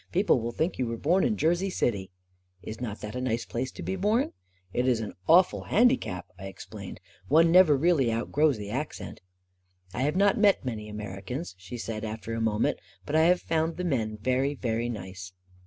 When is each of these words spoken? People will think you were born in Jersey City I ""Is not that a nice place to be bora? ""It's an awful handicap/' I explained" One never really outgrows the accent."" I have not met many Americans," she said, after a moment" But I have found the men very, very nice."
People 0.11 0.39
will 0.41 0.51
think 0.51 0.79
you 0.79 0.87
were 0.87 0.97
born 0.97 1.23
in 1.23 1.37
Jersey 1.37 1.69
City 1.69 2.09
I 2.09 2.11
""Is 2.71 2.81
not 2.81 3.01
that 3.01 3.15
a 3.15 3.21
nice 3.21 3.45
place 3.45 3.71
to 3.73 3.83
be 3.83 3.95
bora? 3.95 4.31
""It's 4.73 4.99
an 4.99 5.13
awful 5.27 5.65
handicap/' 5.65 6.25
I 6.39 6.47
explained" 6.47 6.99
One 7.27 7.51
never 7.51 7.77
really 7.77 8.11
outgrows 8.11 8.57
the 8.57 8.71
accent."" 8.71 9.21
I 9.93 10.01
have 10.01 10.15
not 10.15 10.39
met 10.39 10.65
many 10.65 10.89
Americans," 10.89 11.53
she 11.59 11.77
said, 11.77 12.03
after 12.03 12.33
a 12.33 12.41
moment" 12.41 12.79
But 13.05 13.15
I 13.15 13.25
have 13.25 13.41
found 13.41 13.77
the 13.77 13.83
men 13.83 14.17
very, 14.17 14.55
very 14.55 14.89
nice." 14.89 15.33